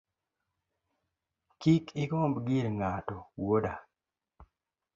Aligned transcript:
Kik 1.59 1.85
igomb 2.03 2.35
gir 2.47 2.65
ng’ato 2.75 3.17
wuoda 3.39 3.73